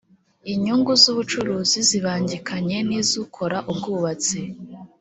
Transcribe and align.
inyungu 0.53 0.91
z 1.01 1.03
‘ubucuruzi 1.11 1.79
zibangikanye 1.89 2.77
nizukora 2.87 3.57
ubwubatsi. 3.71 4.39